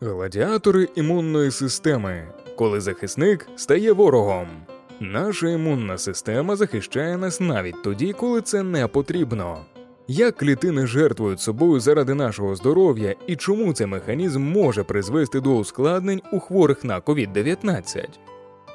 Гладіатори 0.00 0.88
імунної 0.94 1.50
системи, 1.50 2.28
коли 2.56 2.80
захисник 2.80 3.48
стає 3.56 3.92
ворогом. 3.92 4.46
Наша 5.00 5.48
імунна 5.48 5.98
система 5.98 6.56
захищає 6.56 7.16
нас 7.16 7.40
навіть 7.40 7.82
тоді, 7.82 8.12
коли 8.12 8.40
це 8.40 8.62
не 8.62 8.86
потрібно. 8.86 9.58
Як 10.08 10.36
клітини 10.36 10.86
жертвують 10.86 11.40
собою 11.40 11.80
заради 11.80 12.14
нашого 12.14 12.56
здоров'я 12.56 13.14
і 13.26 13.36
чому 13.36 13.72
цей 13.72 13.86
механізм 13.86 14.42
може 14.42 14.84
призвести 14.84 15.40
до 15.40 15.56
ускладнень 15.56 16.22
у 16.32 16.40
хворих 16.40 16.84
на 16.84 17.00
COVID-19? 17.00 18.04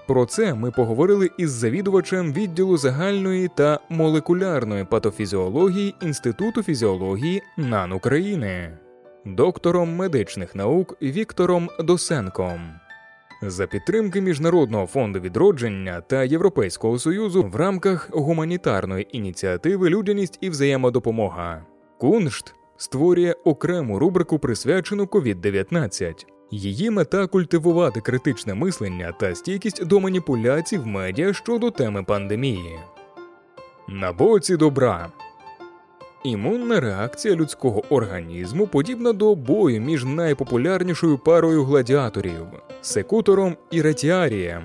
Про 0.08 0.26
це 0.26 0.54
ми 0.54 0.72
поговорили 0.72 1.30
із 1.38 1.52
завідувачем 1.52 2.34
відділу 2.34 2.78
загальної 2.78 3.50
та 3.56 3.80
молекулярної 3.90 4.86
патофізіології 4.86 5.96
Інституту 6.02 6.64
фізіології 6.64 7.42
НАН 7.58 7.92
України, 7.92 8.78
доктором 9.26 9.96
медичних 9.96 10.56
наук 10.56 10.98
Віктором 11.02 11.70
Досенком. 11.80 12.60
За 13.42 13.68
підтримки 13.68 14.22
Міжнародного 14.22 14.86
фонду 14.88 15.20
відродження 15.20 16.02
та 16.02 16.24
Європейського 16.24 17.00
союзу 17.00 17.44
в 17.44 17.56
рамках 17.56 18.10
гуманітарної 18.12 19.08
ініціативи 19.18 19.90
Людяність 19.90 20.38
і 20.42 20.50
взаємодопомога 20.50 21.66
Куншт 22.00 22.56
створює 22.78 23.36
окрему 23.44 24.00
рубрику, 24.00 24.40
присвячену 24.40 25.04
COVID-19. 25.04 26.26
Її 26.52 26.90
мета 26.90 27.28
культивувати 27.28 28.02
критичне 28.02 28.54
мислення 28.54 29.12
та 29.20 29.36
стійкість 29.36 29.86
до 29.86 30.00
маніпуляцій 30.00 30.78
в 30.78 30.86
медіа 30.86 31.34
щодо 31.34 31.72
теми 31.72 32.04
пандемії. 32.04 32.80
На 33.88 34.14
боці 34.14 34.58
добра 34.58 35.12
імунна 36.24 36.80
реакція 36.80 37.36
людського 37.36 37.84
організму 37.90 38.68
подібна 38.68 39.14
до 39.14 39.36
бою 39.36 39.82
між 39.82 40.06
найпопулярнішою 40.06 41.18
парою 41.18 41.64
гладіаторів 41.64 42.46
секутором 42.82 43.58
і 43.72 43.82
ретіарієм. 43.82 44.64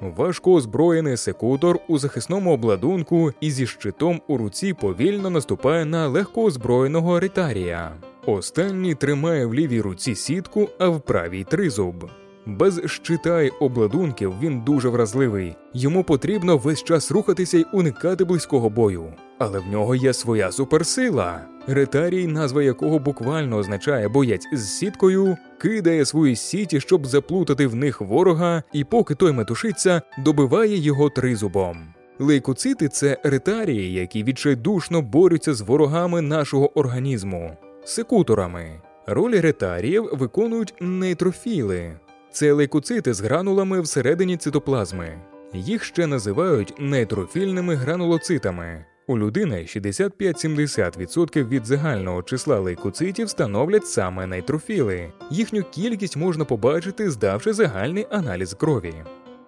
Важко 0.00 0.52
озброєний 0.52 1.16
секутор 1.16 1.78
у 1.88 1.98
захисному 1.98 2.52
обладунку 2.52 3.32
і 3.40 3.50
зі 3.50 3.66
щитом 3.66 4.20
у 4.28 4.36
руці 4.36 4.74
повільно 4.74 5.30
наступає 5.30 5.84
на 5.84 6.08
легко 6.08 6.42
озброєного 6.42 7.20
ретарія. 7.20 7.92
Останній 8.26 8.94
тримає 8.94 9.46
в 9.46 9.54
лівій 9.54 9.80
руці 9.80 10.14
сітку, 10.14 10.68
а 10.78 10.88
в 10.88 11.00
правій 11.00 11.44
тризуб. 11.44 12.10
Без 12.46 12.80
щита 12.86 13.42
й 13.42 13.52
обладунків 13.60 14.34
він 14.42 14.60
дуже 14.60 14.88
вразливий. 14.88 15.56
Йому 15.74 16.04
потрібно 16.04 16.56
весь 16.56 16.84
час 16.84 17.10
рухатися 17.10 17.58
й 17.58 17.66
уникати 17.72 18.24
близького 18.24 18.70
бою. 18.70 19.12
Але 19.44 19.58
в 19.58 19.66
нього 19.66 19.94
є 19.94 20.12
своя 20.12 20.52
суперсила. 20.52 21.40
Ретарій, 21.66 22.26
назва 22.26 22.62
якого 22.62 22.98
буквально 22.98 23.56
означає 23.56 24.08
боєць 24.08 24.48
з 24.52 24.68
сіткою, 24.68 25.36
кидає 25.58 26.04
свої 26.04 26.36
сіті, 26.36 26.80
щоб 26.80 27.06
заплутати 27.06 27.66
в 27.66 27.74
них 27.74 28.00
ворога, 28.00 28.62
і 28.72 28.84
поки 28.84 29.14
той 29.14 29.32
метушиться, 29.32 30.02
добиває 30.18 30.76
його 30.76 31.10
тризубом. 31.10 31.76
Лейкоцити 32.18 32.88
це 32.88 33.18
ретарії, 33.22 33.92
які 33.92 34.24
відчайдушно 34.24 35.02
борються 35.02 35.54
з 35.54 35.60
ворогами 35.60 36.20
нашого 36.20 36.78
організму, 36.78 37.56
секуторами. 37.84 38.80
Роль 39.06 39.40
ретаріїв 39.40 40.08
виконують 40.12 40.74
нейтрофіли. 40.80 41.92
Це 42.32 42.52
лейкоцити 42.52 43.14
з 43.14 43.20
гранулами 43.20 43.80
всередині 43.80 44.36
цитоплазми. 44.36 45.18
Їх 45.54 45.84
ще 45.84 46.06
називають 46.06 46.74
нейтрофільними 46.78 47.74
гранулоцитами. 47.74 48.84
У 49.06 49.18
людини 49.18 49.56
65-70% 49.56 51.48
від 51.48 51.66
загального 51.66 52.22
числа 52.22 52.58
лейкоцитів 52.58 53.30
становлять 53.30 53.86
саме 53.86 54.26
нейтрофіли. 54.26 55.12
Їхню 55.30 55.62
кількість 55.62 56.16
можна 56.16 56.44
побачити, 56.44 57.10
здавши 57.10 57.52
загальний 57.52 58.06
аналіз 58.10 58.54
крові. 58.54 58.94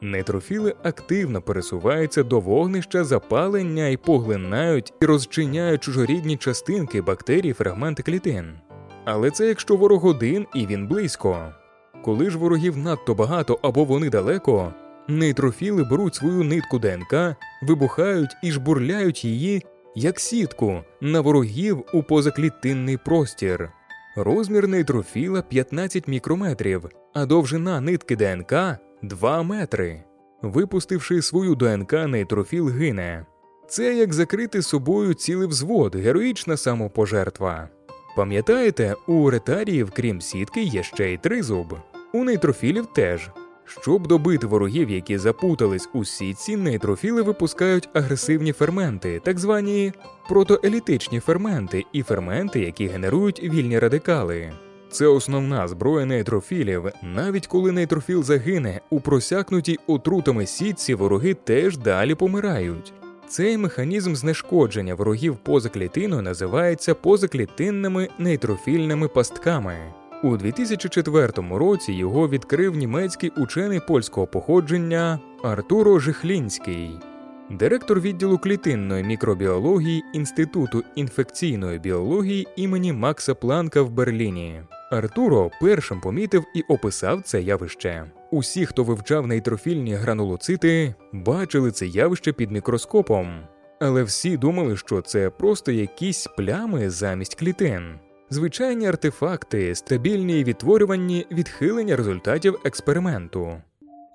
Нейтрофіли 0.00 0.74
активно 0.82 1.42
пересуваються 1.42 2.22
до 2.22 2.40
вогнища 2.40 3.04
запалення 3.04 3.88
і 3.88 3.96
поглинають 3.96 4.92
і 5.02 5.06
розчиняють 5.06 5.82
чужорідні 5.82 6.36
частинки 6.36 7.02
бактерій, 7.02 7.52
фрагменти 7.52 8.02
клітин. 8.02 8.52
Але 9.04 9.30
це 9.30 9.46
якщо 9.46 9.76
ворог 9.76 10.06
один 10.06 10.46
і 10.54 10.66
він 10.66 10.86
близько. 10.86 11.52
Коли 12.04 12.30
ж 12.30 12.38
ворогів 12.38 12.76
надто 12.76 13.14
багато 13.14 13.58
або 13.62 13.84
вони 13.84 14.10
далеко, 14.10 14.74
нейтрофіли 15.08 15.84
беруть 15.84 16.14
свою 16.14 16.44
нитку 16.44 16.78
ДНК, 16.78 17.36
вибухають 17.64 18.36
і 18.42 18.52
жбурляють 18.52 19.24
її 19.24 19.62
як 19.94 20.20
сітку 20.20 20.80
на 21.00 21.20
ворогів 21.20 21.84
у 21.92 22.02
позаклітинний 22.02 22.96
простір. 22.96 23.70
Розмір 24.16 24.68
нейтрофіла 24.68 25.42
15 25.42 26.08
мікрометрів, 26.08 26.88
а 27.14 27.26
довжина 27.26 27.80
нитки 27.80 28.16
ДНК 28.16 28.78
2 29.02 29.42
метри. 29.42 30.04
Випустивши 30.42 31.22
свою 31.22 31.54
ДНК, 31.54 31.92
нейтрофіл 31.92 32.68
гине. 32.68 33.26
Це 33.68 33.94
як 33.94 34.12
закрити 34.12 34.62
собою 34.62 35.14
цілий 35.14 35.48
взвод, 35.48 35.96
героїчна 35.96 36.56
самопожертва. 36.56 37.68
Пам'ятаєте, 38.16 38.94
у 39.06 39.30
ретаріїв, 39.30 39.90
крім 39.90 40.20
сітки, 40.20 40.62
є 40.62 40.82
ще 40.82 41.12
й 41.12 41.16
тризуб. 41.18 41.74
У 42.12 42.24
нейтрофілів 42.24 42.86
теж. 42.86 43.30
Щоб 43.64 44.06
добити 44.06 44.46
ворогів, 44.46 44.90
які 44.90 45.18
запутались 45.18 45.88
у 45.92 46.04
сітці, 46.04 46.56
нейтрофіли 46.56 47.22
випускають 47.22 47.88
агресивні 47.94 48.52
ферменти, 48.52 49.20
так 49.24 49.38
звані 49.38 49.92
протоелітичні 50.28 51.20
ферменти, 51.20 51.84
і 51.92 52.02
ферменти, 52.02 52.60
які 52.60 52.86
генерують 52.86 53.42
вільні 53.42 53.78
радикали. 53.78 54.52
Це 54.90 55.06
основна 55.06 55.68
зброя 55.68 56.06
нейтрофілів. 56.06 56.84
Навіть 57.02 57.46
коли 57.46 57.72
нейтрофіл 57.72 58.22
загине, 58.22 58.80
у 58.90 59.00
просякнутій 59.00 59.78
отрутами 59.86 60.46
сітці 60.46 60.94
вороги 60.94 61.34
теж 61.34 61.76
далі 61.78 62.14
помирають. 62.14 62.92
Цей 63.28 63.58
механізм 63.58 64.14
знешкодження 64.14 64.94
ворогів 64.94 65.36
поза 65.36 65.68
клітиною 65.68 66.22
називається 66.22 66.94
позаклітинними 66.94 68.08
нейтрофільними 68.18 69.08
пастками. 69.08 69.76
У 70.24 70.36
2004 70.36 71.32
році 71.50 71.92
його 71.92 72.28
відкрив 72.28 72.76
німецький 72.76 73.32
учений 73.36 73.80
польського 73.80 74.26
походження 74.26 75.20
Артуро 75.42 75.98
Жихлінський, 75.98 76.90
директор 77.50 78.00
відділу 78.00 78.38
клітинної 78.38 79.04
мікробіології 79.04 80.02
Інституту 80.12 80.82
інфекційної 80.94 81.78
біології 81.78 82.48
імені 82.56 82.92
Макса 82.92 83.34
Планка 83.34 83.82
в 83.82 83.90
Берліні. 83.90 84.62
Артуро 84.90 85.50
першим 85.60 86.00
помітив 86.00 86.44
і 86.54 86.62
описав 86.62 87.22
це 87.22 87.42
явище. 87.42 88.04
Усі, 88.30 88.66
хто 88.66 88.84
вивчав 88.84 89.26
нейтрофільні 89.26 89.94
гранулоцити, 89.94 90.94
бачили 91.12 91.70
це 91.70 91.86
явище 91.86 92.32
під 92.32 92.50
мікроскопом, 92.50 93.40
але 93.80 94.02
всі 94.02 94.36
думали, 94.36 94.76
що 94.76 95.00
це 95.00 95.30
просто 95.30 95.72
якісь 95.72 96.26
плями 96.36 96.90
замість 96.90 97.34
клітин 97.34 97.98
звичайні 98.30 98.86
артефакти, 98.86 99.74
стабільні 99.74 100.40
і 100.40 100.44
відтворювані 100.44 101.26
відхилення 101.30 101.96
результатів 101.96 102.58
експерименту. 102.64 103.56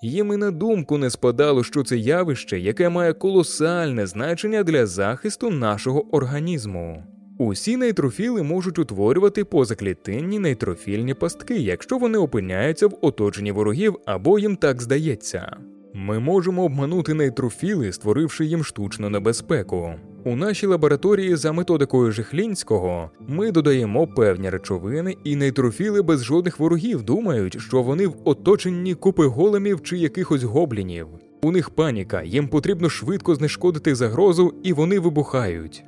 Їм 0.01 0.33
і 0.33 0.37
на 0.37 0.51
думку 0.51 0.97
не 0.97 1.09
спадало, 1.09 1.63
що 1.63 1.83
це 1.83 1.97
явище, 1.97 2.59
яке 2.59 2.89
має 2.89 3.13
колосальне 3.13 4.07
значення 4.07 4.63
для 4.63 4.85
захисту 4.85 5.49
нашого 5.49 6.15
організму. 6.15 7.03
Усі 7.37 7.77
нейтрофіли 7.77 8.43
можуть 8.43 8.79
утворювати 8.79 9.45
позаклітинні 9.45 10.39
нейтрофільні 10.39 11.13
пастки, 11.13 11.55
якщо 11.55 11.97
вони 11.97 12.17
опиняються 12.17 12.87
в 12.87 12.97
оточенні 13.01 13.51
ворогів 13.51 13.95
або 14.05 14.39
їм 14.39 14.55
так 14.55 14.81
здається. 14.81 15.57
Ми 15.93 16.19
можемо 16.19 16.63
обманути 16.63 17.13
нейтрофіли, 17.13 17.91
створивши 17.91 18.45
їм 18.45 18.63
штучну 18.63 19.09
небезпеку. 19.09 19.93
У 20.23 20.35
нашій 20.35 20.65
лабораторії 20.67 21.35
за 21.35 21.51
методикою 21.51 22.11
Жихлінського 22.11 23.11
ми 23.27 23.51
додаємо 23.51 24.07
певні 24.07 24.49
речовини, 24.49 25.17
і 25.23 25.35
нейтрофіли 25.35 26.01
без 26.01 26.23
жодних 26.23 26.59
ворогів 26.59 27.03
думають, 27.03 27.61
що 27.61 27.81
вони 27.81 28.07
в 28.07 28.15
оточенні 28.23 28.95
купи 28.95 29.27
големів 29.27 29.83
чи 29.83 29.97
якихось 29.97 30.43
гоблінів. 30.43 31.07
У 31.41 31.51
них 31.51 31.69
паніка, 31.69 32.23
їм 32.23 32.47
потрібно 32.47 32.89
швидко 32.89 33.35
знешкодити 33.35 33.95
загрозу, 33.95 34.53
і 34.63 34.73
вони 34.73 34.99
вибухають. 34.99 35.83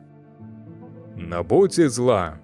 На 1.17 1.43
боці 1.43 1.87
зла. 1.87 2.39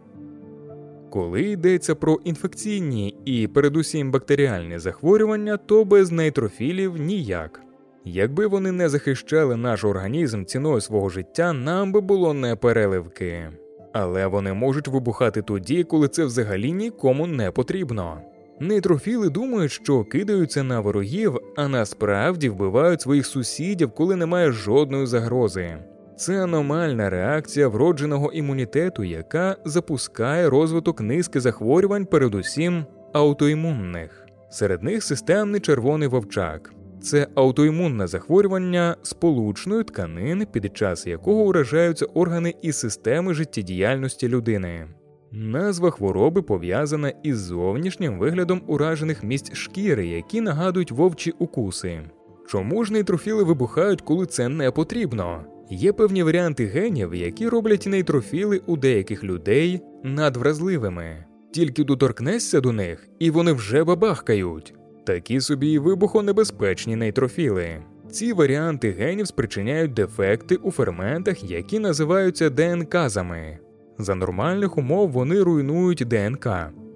Коли 1.09 1.41
йдеться 1.41 1.95
про 1.95 2.19
інфекційні 2.23 3.15
і 3.25 3.47
передусім 3.47 4.11
бактеріальні 4.11 4.79
захворювання, 4.79 5.57
то 5.57 5.85
без 5.85 6.11
нейтрофілів 6.11 6.97
ніяк. 6.97 7.66
Якби 8.09 8.48
вони 8.48 8.71
не 8.71 8.89
захищали 8.89 9.56
наш 9.56 9.83
організм 9.83 10.45
ціною 10.45 10.81
свого 10.81 11.09
життя, 11.09 11.54
нам 11.54 11.92
би 11.92 12.01
було 12.01 12.33
не 12.33 12.56
переливки. 12.56 13.50
Але 13.94 14.27
вони 14.27 14.54
можуть 14.54 14.88
вибухати 14.88 15.42
тоді, 15.42 15.83
коли 15.83 16.07
це 16.07 16.25
взагалі 16.25 16.71
нікому 16.71 17.27
не 17.27 17.51
потрібно. 17.51 18.21
Нейтрофіли 18.59 19.30
думають, 19.30 19.71
що 19.71 20.04
кидаються 20.04 20.63
на 20.63 20.80
ворогів, 20.80 21.38
а 21.56 21.68
насправді 21.68 22.50
вбивають 22.50 23.01
своїх 23.01 23.25
сусідів, 23.25 23.92
коли 23.92 24.15
немає 24.15 24.51
жодної 24.51 25.06
загрози. 25.06 25.77
Це 26.18 26.44
аномальна 26.44 27.09
реакція 27.09 27.68
вродженого 27.68 28.31
імунітету, 28.31 29.04
яка 29.04 29.56
запускає 29.65 30.50
розвиток 30.50 31.01
низки 31.01 31.39
захворювань, 31.39 32.06
передусім 32.06 32.86
аутоімунних. 33.13 34.25
Серед 34.50 34.83
них 34.83 35.04
системний 35.04 35.62
червоний 35.62 36.07
вовчак. 36.07 36.76
Це 37.07 37.27
аутоімунне 37.36 38.07
захворювання 38.07 38.95
сполучної 39.04 39.83
тканини, 39.83 40.45
під 40.45 40.77
час 40.77 41.07
якого 41.07 41.44
уражаються 41.44 42.06
органи 42.06 42.56
і 42.62 42.71
системи 42.71 43.33
життєдіяльності 43.33 44.27
людини. 44.27 44.88
Назва 45.31 45.92
хвороби 45.92 46.42
пов'язана 46.42 47.13
із 47.24 47.38
зовнішнім 47.38 48.19
виглядом 48.19 48.62
уражених 48.68 49.24
місць 49.24 49.54
шкіри, 49.54 50.07
які 50.07 50.42
нагадують 50.42 50.92
вовчі 50.92 51.33
укуси. 51.39 52.00
Чому 52.48 52.83
ж 52.83 52.94
нейтрофіли 52.94 53.44
вибухають, 53.44 54.01
коли 54.01 54.25
це 54.25 54.50
не 54.50 54.71
потрібно? 54.71 55.45
Є 55.69 55.94
певні 55.94 56.24
варіанти 56.24 56.65
генів, 56.65 57.15
які 57.15 57.50
роблять 57.50 57.86
нейтрофіли 57.88 58.62
у 58.65 58.77
деяких 58.77 59.24
людей 59.24 59.81
надвразливими. 60.04 61.25
Тільки 61.54 61.83
доторкнешся 61.83 62.62
до 62.62 62.71
них, 62.71 63.07
і 63.19 63.31
вони 63.31 63.54
вже 63.54 63.83
бабахкають. 63.83 64.74
Такі 65.07 65.42
собі 65.42 65.80
вибухонебезпечні 65.80 66.95
нейтрофіли. 66.95 67.83
Ці 68.12 68.33
варіанти 68.33 68.92
генів 68.92 69.27
спричиняють 69.27 69.94
дефекти 69.94 70.56
у 70.56 70.71
ферментах, 70.71 71.51
які 71.51 71.80
називаються 71.80 72.50
ДНКзами. 72.50 73.59
За 73.98 74.15
нормальних 74.15 74.77
умов 74.77 75.12
вони 75.12 75.42
руйнують 75.42 76.06
ДНК. 76.07 76.48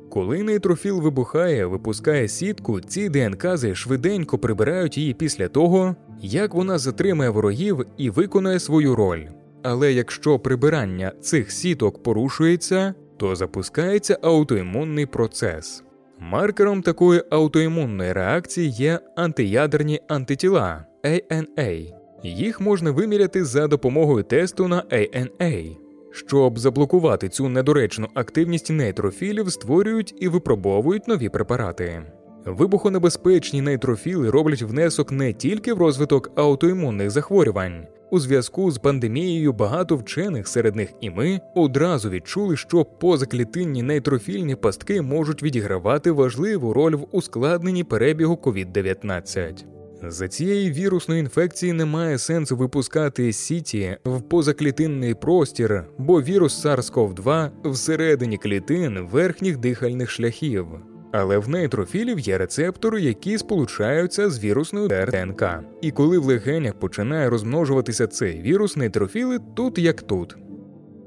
Коли 0.09 0.43
нейтрофіл 0.43 1.01
вибухає, 1.01 1.65
випускає 1.65 2.27
сітку, 2.27 2.81
ці 2.81 3.09
ДНКзи 3.09 3.75
швиденько 3.75 4.37
прибирають 4.37 4.97
її 4.97 5.13
після 5.13 5.47
того, 5.47 5.95
як 6.21 6.53
вона 6.53 6.77
затримає 6.77 7.29
ворогів 7.29 7.85
і 7.97 8.09
виконає 8.09 8.59
свою 8.59 8.95
роль. 8.95 9.23
Але 9.63 9.93
якщо 9.93 10.39
прибирання 10.39 11.11
цих 11.21 11.51
сіток 11.51 12.03
порушується, 12.03 12.93
то 13.17 13.35
запускається 13.35 14.17
аутоімунний 14.21 15.05
процес. 15.05 15.83
Маркером 16.23 16.81
такої 16.81 17.23
аутоімунної 17.29 18.13
реакції 18.13 18.69
є 18.69 18.99
антиядерні 19.15 20.01
антитіла 20.07 20.85
ANA. 21.03 21.93
Їх 22.23 22.61
можна 22.61 22.91
виміряти 22.91 23.45
за 23.45 23.67
допомогою 23.67 24.23
тесту 24.23 24.67
на 24.67 24.81
ANA. 24.81 25.77
Щоб 26.11 26.59
заблокувати 26.59 27.29
цю 27.29 27.49
недоречну 27.49 28.07
активність 28.13 28.69
нейтрофілів, 28.69 29.51
створюють 29.51 30.15
і 30.19 30.27
випробовують 30.27 31.07
нові 31.07 31.29
препарати. 31.29 32.03
Вибухонебезпечні 32.45 33.61
нейтрофіли 33.61 34.29
роблять 34.29 34.61
внесок 34.61 35.11
не 35.11 35.33
тільки 35.33 35.73
в 35.73 35.77
розвиток 35.77 36.31
аутоімунних 36.35 37.11
захворювань. 37.11 37.85
У 38.11 38.19
зв'язку 38.19 38.71
з 38.71 38.77
пандемією 38.77 39.53
багато 39.53 39.95
вчених, 39.95 40.47
серед 40.47 40.75
них 40.75 40.89
і 41.01 41.09
ми, 41.09 41.39
одразу 41.55 42.09
відчули, 42.09 42.57
що 42.57 42.85
позаклітинні 42.85 43.83
нейтрофільні 43.83 44.55
пастки 44.55 45.01
можуть 45.01 45.43
відігравати 45.43 46.11
важливу 46.11 46.73
роль 46.73 46.95
в 46.95 47.07
ускладненні 47.11 47.83
перебігу 47.83 48.39
COVID-19. 48.43 49.65
За 50.07 50.27
цієї 50.27 50.71
вірусної 50.71 51.19
інфекції 51.19 51.73
немає 51.73 52.17
сенсу 52.17 52.57
випускати 52.57 53.33
сіті 53.33 53.97
в 54.05 54.21
позаклітинний 54.21 55.13
простір, 55.13 55.83
бо 55.97 56.21
вірус 56.21 56.65
SARS-CoV-2 56.65 57.49
всередині 57.65 58.37
клітин 58.37 59.07
верхніх 59.11 59.57
дихальних 59.57 60.09
шляхів. 60.09 60.67
Але 61.11 61.37
в 61.37 61.49
нейтрофілів 61.49 62.19
є 62.19 62.37
рецептори, 62.37 63.01
які 63.01 63.37
сполучаються 63.37 64.29
з 64.29 64.43
вірусною 64.43 64.87
ДНК. 64.87 65.43
І 65.81 65.91
коли 65.91 66.19
в 66.19 66.25
легенях 66.25 66.73
починає 66.73 67.29
розмножуватися 67.29 68.07
цей 68.07 68.41
вірус, 68.41 68.77
нейтрофіли 68.77 69.39
тут 69.55 69.77
як 69.77 70.01
тут. 70.01 70.35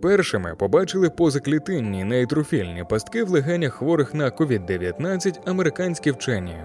Першими 0.03 0.55
побачили 0.59 1.11
позаклітинні 1.11 2.05
нейтрофільні 2.05 2.85
пастки 2.91 3.25
в 3.25 3.31
легенях 3.31 3.75
хворих 3.75 4.15
на 4.15 4.31
COVID-19 4.31 5.51
американські 5.51 6.11
вчені. 6.11 6.57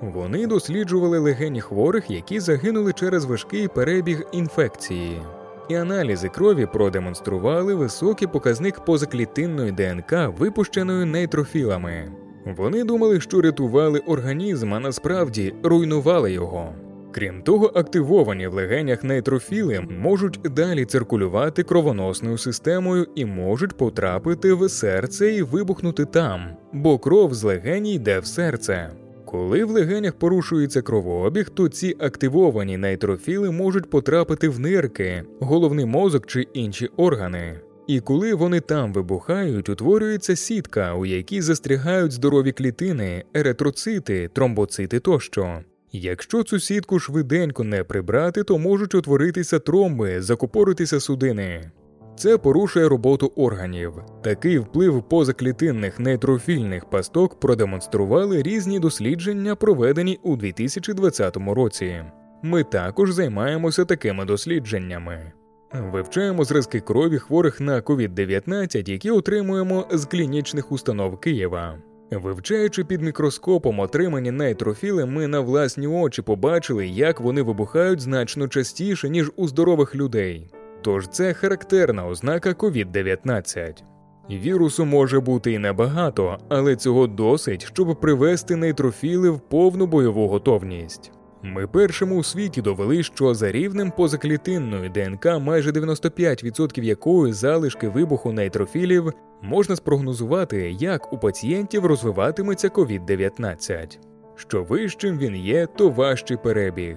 Вони 0.00 0.46
досліджували 0.46 1.18
легені 1.18 1.60
хворих, 1.60 2.10
які 2.10 2.40
загинули 2.40 2.92
через 2.92 3.24
важкий 3.24 3.68
перебіг 3.68 4.22
інфекції, 4.32 5.22
і 5.68 5.74
аналізи 5.74 6.28
крові 6.28 6.66
продемонстрували 6.72 7.74
високий 7.74 8.28
показник 8.28 8.84
позаклітинної 8.84 9.72
ДНК, 9.72 10.38
випущеної 10.38 11.04
нейтрофілами. 11.04 12.25
Вони 12.46 12.84
думали, 12.84 13.20
що 13.20 13.40
рятували 13.40 13.98
організм, 13.98 14.74
а 14.74 14.80
насправді 14.80 15.54
руйнували 15.62 16.32
його. 16.32 16.74
Крім 17.12 17.42
того, 17.42 17.70
активовані 17.74 18.46
в 18.46 18.54
легенях 18.54 19.04
нейтрофіли 19.04 19.80
можуть 19.80 20.40
далі 20.44 20.84
циркулювати 20.84 21.62
кровоносною 21.62 22.38
системою 22.38 23.06
і 23.14 23.24
можуть 23.24 23.76
потрапити 23.76 24.52
в 24.52 24.68
серце 24.68 25.32
і 25.32 25.42
вибухнути 25.42 26.04
там, 26.04 26.40
бо 26.72 26.98
кров 26.98 27.34
з 27.34 27.42
легені 27.42 27.94
йде 27.94 28.18
в 28.18 28.26
серце. 28.26 28.90
Коли 29.24 29.64
в 29.64 29.70
легенях 29.70 30.12
порушується 30.12 30.82
кровообіг, 30.82 31.50
то 31.50 31.68
ці 31.68 31.96
активовані 31.98 32.76
нейтрофіли 32.76 33.50
можуть 33.50 33.90
потрапити 33.90 34.48
в 34.48 34.60
нирки, 34.60 35.22
головний 35.40 35.86
мозок 35.86 36.26
чи 36.26 36.42
інші 36.42 36.90
органи. 36.96 37.60
І 37.86 38.00
коли 38.00 38.34
вони 38.34 38.60
там 38.60 38.92
вибухають, 38.92 39.68
утворюється 39.68 40.36
сітка, 40.36 40.94
у 40.94 41.06
якій 41.06 41.40
застрягають 41.40 42.12
здорові 42.12 42.52
клітини, 42.52 43.24
еритроцити, 43.34 44.28
тромбоцити 44.28 45.00
тощо. 45.00 45.60
Якщо 45.92 46.42
цю 46.42 46.60
сітку 46.60 46.98
швиденько 46.98 47.64
не 47.64 47.84
прибрати, 47.84 48.44
то 48.44 48.58
можуть 48.58 48.94
утворитися 48.94 49.58
тромби, 49.58 50.22
закупоритися 50.22 51.00
судини. 51.00 51.70
Це 52.16 52.38
порушує 52.38 52.88
роботу 52.88 53.32
органів. 53.36 53.92
Такий 54.22 54.58
вплив 54.58 55.08
позаклітинних 55.08 56.00
нейтрофільних 56.00 56.90
пасток 56.90 57.40
продемонстрували 57.40 58.42
різні 58.42 58.80
дослідження, 58.80 59.54
проведені 59.56 60.18
у 60.22 60.36
2020 60.36 61.36
році. 61.36 62.04
Ми 62.42 62.64
також 62.64 63.12
займаємося 63.12 63.84
такими 63.84 64.24
дослідженнями. 64.24 65.32
Вивчаємо 65.80 66.44
зразки 66.44 66.80
крові 66.80 67.18
хворих 67.18 67.60
на 67.60 67.80
COVID-19, 67.80 68.90
які 68.90 69.10
отримуємо 69.10 69.86
з 69.90 70.04
клінічних 70.04 70.72
установ 70.72 71.20
Києва. 71.20 71.78
Вивчаючи 72.10 72.84
під 72.84 73.02
мікроскопом 73.02 73.80
отримані 73.80 74.30
нейтрофіли, 74.30 75.06
ми 75.06 75.26
на 75.26 75.40
власні 75.40 75.86
очі 75.86 76.22
побачили, 76.22 76.86
як 76.86 77.20
вони 77.20 77.42
вибухають 77.42 78.00
значно 78.00 78.48
частіше, 78.48 79.08
ніж 79.08 79.32
у 79.36 79.48
здорових 79.48 79.94
людей. 79.94 80.50
Тож 80.82 81.08
це 81.08 81.32
характерна 81.32 82.06
ознака 82.06 82.50
COVID-19. 82.50 83.82
Вірусу 84.30 84.84
може 84.84 85.20
бути 85.20 85.52
і 85.52 85.58
небагато, 85.58 86.38
але 86.48 86.76
цього 86.76 87.06
досить, 87.06 87.64
щоб 87.64 88.00
привести 88.00 88.56
нейтрофіли 88.56 89.30
в 89.30 89.40
повну 89.40 89.86
бойову 89.86 90.28
готовність. 90.28 91.12
Ми 91.46 91.66
першими 91.66 92.16
у 92.16 92.22
світі 92.22 92.62
довели, 92.62 93.02
що 93.02 93.34
за 93.34 93.52
рівнем 93.52 93.90
позаклітинної 93.90 94.88
ДНК 94.88 95.26
майже 95.40 95.70
95% 95.70 96.82
якої 96.82 97.32
залишки 97.32 97.88
вибуху 97.88 98.32
нейтрофілів 98.32 99.12
можна 99.42 99.76
спрогнозувати, 99.76 100.76
як 100.80 101.12
у 101.12 101.18
пацієнтів 101.18 101.86
розвиватиметься 101.86 102.68
COVID-19. 102.68 103.98
Що 104.36 104.62
вищим 104.62 105.18
він 105.18 105.36
є, 105.36 105.66
то 105.66 105.88
важчий 105.88 106.36
перебіг. 106.36 106.96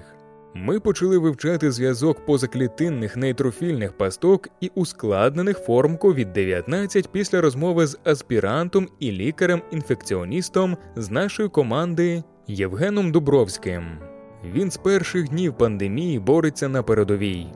Ми 0.54 0.80
почали 0.80 1.18
вивчати 1.18 1.72
зв'язок 1.72 2.26
позаклітинних 2.26 3.16
нейтрофільних 3.16 3.92
пасток 3.92 4.48
і 4.60 4.70
ускладнених 4.74 5.58
форм 5.58 5.96
COVID-19 5.96 7.08
після 7.12 7.40
розмови 7.40 7.86
з 7.86 7.98
аспірантом 8.04 8.88
і 8.98 9.12
лікарем-інфекціоністом 9.12 10.76
з 10.96 11.10
нашої 11.10 11.48
команди 11.48 12.22
Євгеном 12.46 13.12
Дубровським. 13.12 14.09
Він 14.44 14.70
з 14.70 14.76
перших 14.76 15.28
днів 15.28 15.54
пандемії 15.54 16.18
бореться 16.18 16.68
на 16.68 16.82
передовій. 16.82 17.46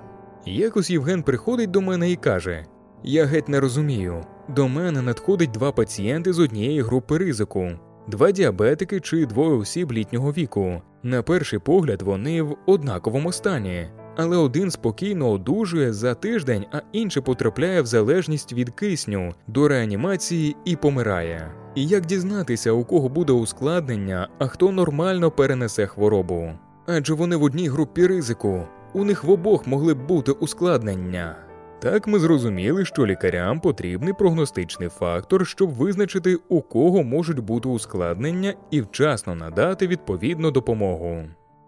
Якось 0.46 0.90
Євген 0.90 1.22
приходить 1.22 1.70
до 1.70 1.80
мене 1.80 2.10
і 2.10 2.16
каже: 2.16 2.66
Я 3.02 3.24
геть 3.24 3.48
не 3.48 3.60
розумію. 3.60 4.24
До 4.48 4.68
мене 4.68 5.02
надходить 5.02 5.50
два 5.50 5.72
пацієнти 5.72 6.32
з 6.32 6.38
однієї 6.38 6.82
групи 6.82 7.18
ризику, 7.18 7.70
два 8.08 8.30
діабетики 8.30 9.00
чи 9.00 9.26
двоє 9.26 9.50
осіб 9.50 9.92
літнього 9.92 10.32
віку. 10.32 10.82
На 11.02 11.22
перший 11.22 11.58
погляд, 11.58 12.02
вони 12.02 12.42
в 12.42 12.56
однаковому 12.66 13.32
стані, 13.32 13.88
але 14.16 14.36
один 14.36 14.70
спокійно 14.70 15.30
одужує 15.30 15.92
за 15.92 16.14
тиждень, 16.14 16.64
а 16.72 16.80
інший 16.92 17.22
потрапляє 17.22 17.82
в 17.82 17.86
залежність 17.86 18.52
від 18.52 18.70
кисню 18.70 19.34
до 19.46 19.68
реанімації 19.68 20.56
і 20.64 20.76
помирає. 20.76 21.52
І 21.74 21.86
як 21.86 22.06
дізнатися, 22.06 22.72
у 22.72 22.84
кого 22.84 23.08
буде 23.08 23.32
ускладнення, 23.32 24.28
а 24.38 24.46
хто 24.46 24.72
нормально 24.72 25.30
перенесе 25.30 25.86
хворобу? 25.86 26.50
Адже 26.86 27.14
вони 27.14 27.36
в 27.36 27.42
одній 27.42 27.68
групі 27.68 28.06
ризику, 28.06 28.62
у 28.92 29.04
них 29.04 29.24
в 29.24 29.30
обох 29.30 29.66
могли 29.66 29.94
б 29.94 30.06
бути 30.06 30.32
ускладнення. 30.32 31.36
Так 31.80 32.06
ми 32.06 32.18
зрозуміли, 32.18 32.84
що 32.84 33.06
лікарям 33.06 33.60
потрібний 33.60 34.12
прогностичний 34.12 34.88
фактор, 34.88 35.46
щоб 35.46 35.70
визначити, 35.70 36.38
у 36.48 36.62
кого 36.62 37.02
можуть 37.02 37.38
бути 37.38 37.68
ускладнення 37.68 38.54
і 38.70 38.80
вчасно 38.80 39.34
надати 39.34 39.86
відповідну 39.86 40.50
допомогу. 40.50 41.24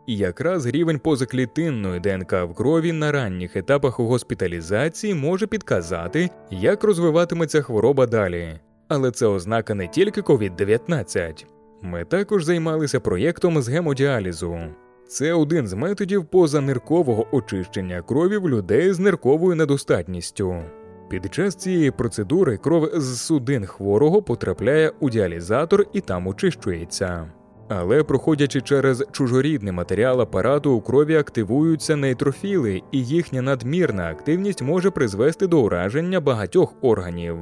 І 0.06 0.16
якраз 0.16 0.66
рівень 0.66 0.98
позаклітинної 0.98 2.00
ДНК 2.00 2.32
в 2.32 2.54
крові 2.54 2.92
на 2.92 3.12
ранніх 3.12 3.56
етапах 3.56 3.98
госпіталізації 3.98 5.14
може 5.14 5.46
підказати, 5.46 6.30
як 6.50 6.84
розвиватиметься 6.84 7.62
хвороба 7.62 8.06
далі. 8.06 8.60
Але 8.88 9.10
це 9.10 9.26
ознака 9.26 9.74
не 9.74 9.88
тільки 9.88 10.20
COVID-19. 10.20 11.44
Ми 11.82 12.04
також 12.04 12.44
займалися 12.44 13.00
проєктом 13.00 13.62
з 13.62 13.68
гемодіалізу. 13.68 14.58
Це 15.08 15.32
один 15.32 15.66
з 15.66 15.74
методів 15.74 16.24
позаниркового 16.24 17.26
очищення 17.32 18.02
крові 18.02 18.36
в 18.36 18.48
людей 18.48 18.92
з 18.92 18.98
нирковою 18.98 19.56
недостатністю. 19.56 20.56
Під 21.08 21.34
час 21.34 21.54
цієї 21.54 21.90
процедури 21.90 22.56
кров 22.56 22.90
з 22.94 23.20
судин 23.20 23.66
хворого 23.66 24.22
потрапляє 24.22 24.92
у 25.00 25.10
діалізатор 25.10 25.86
і 25.92 26.00
там 26.00 26.26
очищується. 26.26 27.30
Але, 27.68 28.02
проходячи 28.02 28.60
через 28.60 29.04
чужорідний 29.12 29.72
матеріал 29.72 30.20
апарату, 30.20 30.72
у 30.72 30.80
крові 30.80 31.16
активуються 31.16 31.96
нейтрофіли, 31.96 32.82
і 32.92 33.04
їхня 33.04 33.42
надмірна 33.42 34.10
активність 34.10 34.62
може 34.62 34.90
призвести 34.90 35.46
до 35.46 35.60
ураження 35.60 36.20
багатьох 36.20 36.74
органів. 36.82 37.36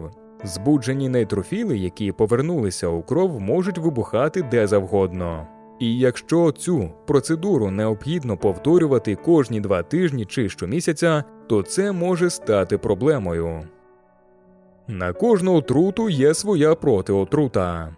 Збуджені 0.44 1.08
нейтрофіли, 1.08 1.78
які 1.78 2.12
повернулися 2.12 2.88
у 2.88 3.02
кров, 3.02 3.40
можуть 3.40 3.78
вибухати 3.78 4.42
де 4.42 4.66
завгодно. 4.66 5.46
І 5.78 5.98
якщо 5.98 6.52
цю 6.52 6.90
процедуру 7.06 7.70
необхідно 7.70 8.36
повторювати 8.36 9.16
кожні 9.16 9.60
два 9.60 9.82
тижні 9.82 10.24
чи 10.24 10.48
щомісяця, 10.48 11.24
то 11.46 11.62
це 11.62 11.92
може 11.92 12.30
стати 12.30 12.78
проблемою. 12.78 13.60
На 14.88 15.12
кожну 15.12 15.54
отруту 15.54 16.08
є 16.08 16.34
своя 16.34 16.74
протиотрута. 16.74 17.96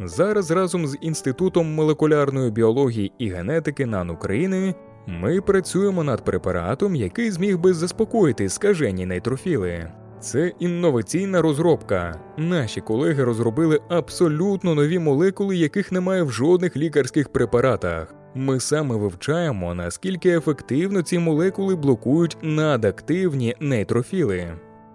Зараз 0.00 0.50
разом 0.50 0.86
з 0.86 0.98
Інститутом 1.00 1.74
молекулярної 1.74 2.50
біології 2.50 3.12
і 3.18 3.28
генетики 3.28 3.86
НАН 3.86 4.10
України 4.10 4.74
ми 5.06 5.40
працюємо 5.40 6.04
над 6.04 6.24
препаратом, 6.24 6.96
який 6.96 7.30
зміг 7.30 7.58
би 7.58 7.74
заспокоїти 7.74 8.48
скажені 8.48 9.06
нейтрофіли. 9.06 9.90
Це 10.20 10.52
інноваційна 10.58 11.42
розробка. 11.42 12.20
Наші 12.36 12.80
колеги 12.80 13.24
розробили 13.24 13.80
абсолютно 13.88 14.74
нові 14.74 14.98
молекули, 14.98 15.56
яких 15.56 15.92
немає 15.92 16.22
в 16.22 16.30
жодних 16.30 16.76
лікарських 16.76 17.28
препаратах. 17.28 18.14
Ми 18.34 18.60
саме 18.60 18.96
вивчаємо, 18.96 19.74
наскільки 19.74 20.30
ефективно 20.30 21.02
ці 21.02 21.18
молекули 21.18 21.76
блокують 21.76 22.36
надактивні 22.42 23.56
нейтрофіли. 23.60 24.48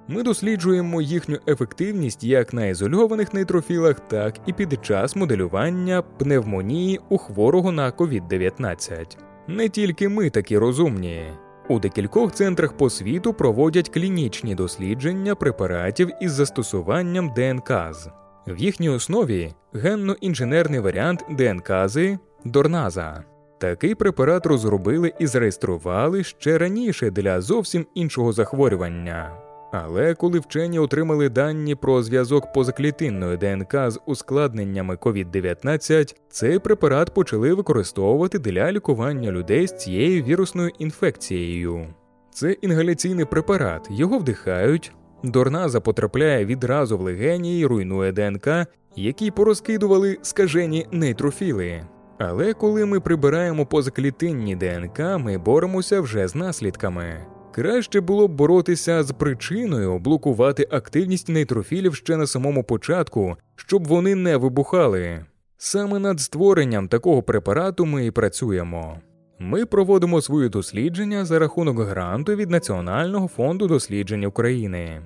Ми 0.08 0.24
досліджуємо 0.24 1.01
їхню 1.01 1.38
ефективність 1.48 2.24
як 2.24 2.53
на 2.53 2.65
ізольованих 2.65 3.34
нейтрофілах, 3.34 4.00
так 4.00 4.36
і 4.46 4.53
під 4.53 4.86
час 4.86 5.15
моделювання 5.15 6.01
пневмонії 6.01 7.00
у 7.10 7.17
хворого 7.17 7.72
на 7.72 7.91
COVID-19. 7.91 9.17
Не 9.48 9.70
тільки 9.70 10.10
ми 10.10 10.29
такі 10.29 10.58
розумні. 10.58 11.24
У 11.67 11.79
декількох 11.79 12.31
центрах 12.31 12.74
по 12.74 12.89
світу 12.89 13.34
проводять 13.34 13.89
клінічні 13.89 14.55
дослідження 14.55 15.36
препаратів 15.36 16.10
із 16.22 16.31
застосуванням 16.31 17.34
ДНКЗ. 17.36 18.10
В 18.48 18.57
їхній 18.57 18.89
основі 18.89 19.53
генно-інженерний 19.74 20.79
варіант 20.79 21.25
ДНКзи 21.29 22.19
Дорназа. 22.45 23.24
Такий 23.60 23.95
препарат 23.95 24.45
розробили 24.45 25.13
і 25.19 25.27
зареєстрували 25.27 26.24
ще 26.24 26.57
раніше 26.57 27.12
для 27.12 27.41
зовсім 27.41 27.86
іншого 27.95 28.34
захворювання. 28.34 29.44
Але 29.72 30.13
коли 30.13 30.39
вчені 30.39 30.79
отримали 30.79 31.29
дані 31.29 31.75
про 31.75 32.03
зв'язок 32.03 32.53
позаклітинної 32.53 33.38
ДНК 33.38 33.91
з 33.91 34.00
ускладненнями 34.05 34.95
COVID-19, 34.95 36.15
цей 36.29 36.60
препарат 36.60 37.13
почали 37.13 37.53
використовувати 37.53 38.39
для 38.39 38.72
лікування 38.72 39.31
людей 39.31 39.67
з 39.67 39.77
цією 39.77 40.24
вірусною 40.24 40.72
інфекцією. 40.79 41.88
Це 42.31 42.51
інгаляційний 42.51 43.25
препарат, 43.25 43.88
його 43.91 44.17
вдихають. 44.17 44.91
Дорназа 45.24 45.81
потрапляє 45.81 46.45
відразу 46.45 46.98
в 46.98 47.01
легені 47.01 47.60
і 47.60 47.65
руйнує 47.65 48.12
ДНК, 48.12 48.48
які 48.95 49.31
порозкидували 49.31 50.17
скажені 50.22 50.88
нейтрофіли. 50.91 51.86
Але 52.17 52.53
коли 52.53 52.86
ми 52.86 53.00
прибираємо 53.00 53.65
позаклітинні 53.65 54.55
ДНК, 54.55 55.00
ми 55.00 55.38
боремося 55.38 56.01
вже 56.01 56.27
з 56.27 56.36
наслідками. 56.36 57.25
Краще 57.55 58.01
було 58.01 58.27
б 58.27 58.31
боротися 58.31 59.03
з 59.03 59.12
причиною 59.12 60.00
блокувати 60.00 60.67
активність 60.71 61.29
нейтрофілів 61.29 61.95
ще 61.95 62.17
на 62.17 62.27
самому 62.27 62.63
початку, 62.63 63.38
щоб 63.55 63.88
вони 63.88 64.15
не 64.15 64.38
вибухали. 64.38 65.25
Саме 65.57 66.00
над 66.00 66.19
створенням 66.19 66.88
такого 66.88 67.24
препарату 67.24 67.85
ми 67.85 68.05
і 68.05 68.12
працюємо. 68.12 68.97
Ми 69.39 69.65
проводимо 69.65 70.21
свої 70.21 70.50
дослідження 70.50 71.25
за 71.25 71.39
рахунок 71.39 71.79
гранту 71.79 72.35
від 72.35 72.50
Національного 72.50 73.27
фонду 73.27 73.67
досліджень 73.67 74.25
України. 74.25 75.01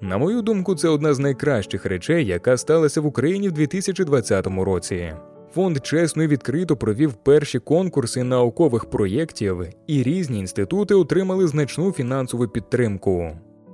На 0.00 0.18
мою 0.18 0.42
думку, 0.42 0.74
це 0.74 0.88
одна 0.88 1.14
з 1.14 1.18
найкращих 1.18 1.86
речей, 1.86 2.26
яка 2.26 2.56
сталася 2.56 3.00
в 3.00 3.06
Україні 3.06 3.48
в 3.48 3.52
2020 3.52 4.46
році. 4.46 5.12
Фонд 5.54 5.78
чесно 5.86 6.22
і 6.22 6.26
відкрито 6.26 6.76
провів 6.76 7.12
перші 7.12 7.58
конкурси 7.58 8.22
наукових 8.22 8.84
проєктів, 8.84 9.66
і 9.86 10.02
різні 10.02 10.38
інститути 10.38 10.94
отримали 10.94 11.46
значну 11.46 11.92
фінансову 11.92 12.48
підтримку. 12.48 13.30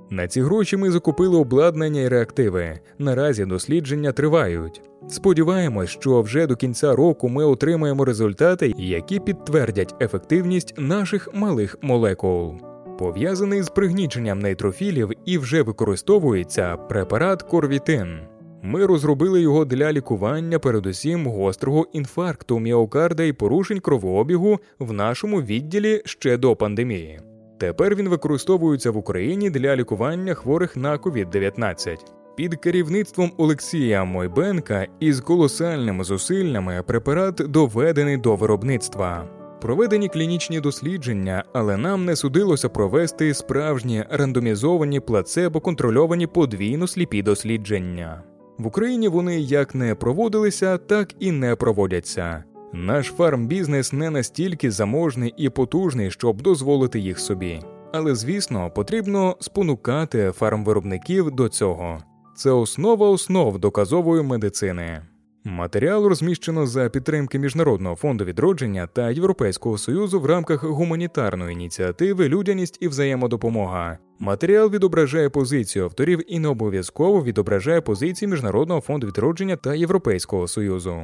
На 0.09 0.27
ці 0.27 0.41
гроші 0.41 0.77
ми 0.77 0.91
закупили 0.91 1.37
обладнання 1.37 2.01
і 2.01 2.07
реактиви. 2.07 2.79
Наразі 2.99 3.45
дослідження 3.45 4.11
тривають. 4.11 4.81
Сподіваємось, 5.09 5.89
що 5.89 6.21
вже 6.21 6.47
до 6.47 6.55
кінця 6.55 6.95
року 6.95 7.29
ми 7.29 7.45
отримаємо 7.45 8.05
результати, 8.05 8.73
які 8.77 9.19
підтвердять 9.19 9.95
ефективність 10.01 10.73
наших 10.77 11.29
малих 11.33 11.77
молекул. 11.81 12.55
Пов'язаний 12.99 13.61
з 13.61 13.69
пригніченням 13.69 14.39
нейтрофілів 14.39 15.11
і 15.25 15.37
вже 15.37 15.61
використовується 15.61 16.77
препарат 16.77 17.43
Корвітин. 17.43 18.19
Ми 18.63 18.85
розробили 18.85 19.41
його 19.41 19.65
для 19.65 19.91
лікування, 19.91 20.59
передусім 20.59 21.27
гострого 21.27 21.87
інфаркту 21.93 22.59
міокарда 22.59 23.23
і 23.23 23.33
порушень 23.33 23.79
кровообігу 23.79 24.59
в 24.79 24.93
нашому 24.93 25.41
відділі 25.41 26.01
ще 26.05 26.37
до 26.37 26.55
пандемії. 26.55 27.19
Тепер 27.59 27.95
він 27.95 28.09
використовується 28.09 28.91
в 28.91 28.97
Україні 28.97 29.49
для 29.49 29.75
лікування 29.75 30.33
хворих 30.33 30.77
на 30.77 30.97
COVID-19. 30.97 31.97
Під 32.35 32.55
керівництвом 32.55 33.31
Олексія 33.37 34.03
Мойбенка 34.03 34.87
із 34.99 35.21
колосальними 35.21 36.03
зусиллями 36.03 36.83
препарат 36.87 37.35
доведений 37.35 38.17
до 38.17 38.35
виробництва. 38.35 39.27
Проведені 39.61 40.09
клінічні 40.09 40.59
дослідження, 40.59 41.43
але 41.53 41.77
нам 41.77 42.05
не 42.05 42.15
судилося 42.15 42.69
провести 42.69 43.33
справжні 43.33 44.05
рандомізовані 44.09 44.99
плацебо 44.99 45.59
контрольовані 45.59 46.27
подвійно 46.27 46.87
сліпі 46.87 47.21
дослідження. 47.21 48.23
В 48.61 48.67
Україні 48.67 49.07
вони 49.07 49.39
як 49.39 49.75
не 49.75 49.95
проводилися, 49.95 50.77
так 50.77 51.13
і 51.19 51.31
не 51.31 51.55
проводяться. 51.55 52.43
Наш 52.73 53.05
фармбізнес 53.07 53.93
не 53.93 54.09
настільки 54.09 54.71
заможний 54.71 55.33
і 55.37 55.49
потужний, 55.49 56.11
щоб 56.11 56.41
дозволити 56.41 56.99
їх 56.99 57.19
собі. 57.19 57.59
Але 57.93 58.15
звісно, 58.15 58.71
потрібно 58.75 59.37
спонукати 59.39 60.31
фармвиробників 60.31 61.31
до 61.31 61.49
цього. 61.49 61.97
Це 62.35 62.51
основа 62.51 63.09
основ 63.09 63.59
доказової 63.59 64.23
медицини. 64.23 65.01
Матеріал 65.43 66.05
розміщено 66.05 66.67
за 66.67 66.89
підтримки 66.89 67.39
Міжнародного 67.39 67.95
фонду 67.95 68.25
відродження 68.25 68.87
та 68.87 69.09
Європейського 69.09 69.77
союзу 69.77 70.19
в 70.19 70.25
рамках 70.25 70.63
гуманітарної 70.63 71.53
ініціативи 71.53 72.29
Людяність 72.29 72.77
і 72.81 72.87
взаємодопомога. 72.87 73.97
Матеріал 74.19 74.69
відображає 74.69 75.29
позицію 75.29 75.85
авторів 75.85 76.33
і 76.33 76.39
не 76.39 76.47
обов'язково 76.47 77.23
відображає 77.23 77.81
позиції 77.81 78.29
Міжнародного 78.29 78.81
фонду 78.81 79.07
відродження 79.07 79.55
та 79.55 79.75
Європейського 79.75 80.47
союзу. 80.47 81.03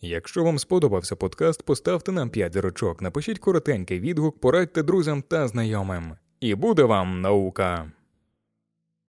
Якщо 0.00 0.44
вам 0.44 0.58
сподобався 0.58 1.16
подкаст, 1.16 1.62
поставте 1.62 2.12
нам 2.12 2.30
5 2.30 2.52
зірочок, 2.52 3.02
напишіть 3.02 3.38
коротенький 3.38 4.00
відгук, 4.00 4.40
порадьте 4.40 4.82
друзям 4.82 5.22
та 5.22 5.48
знайомим. 5.48 6.12
І 6.40 6.54
буде 6.54 6.82
вам 6.82 7.20
наука! 7.20 7.86